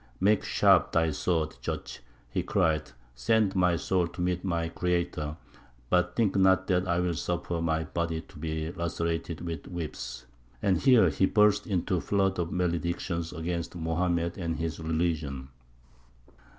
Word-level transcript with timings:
"Make 0.19 0.43
sharp 0.43 0.93
thy 0.93 1.11
sword, 1.11 1.57
judge," 1.61 1.99
he 2.31 2.41
cried; 2.41 2.89
"send 3.13 3.55
my 3.55 3.75
soul 3.75 4.07
to 4.07 4.19
meet 4.21 4.43
my 4.43 4.67
Creator; 4.67 5.37
but 5.91 6.15
think 6.15 6.35
not 6.35 6.65
that 6.69 6.87
I 6.87 6.99
will 6.99 7.13
suffer 7.13 7.61
my 7.61 7.83
body 7.83 8.21
to 8.21 8.39
be 8.39 8.71
lacerated 8.71 9.41
with 9.41 9.67
whips." 9.67 10.25
And 10.59 10.77
here 10.79 11.09
he 11.11 11.27
burst 11.27 11.67
into 11.67 11.97
a 11.97 12.01
flood 12.01 12.39
of 12.39 12.51
maledictions 12.51 13.31
against 13.31 13.75
Mohammed 13.75 14.39
and 14.39 14.55
his 14.55 14.79
religion. 14.79 15.49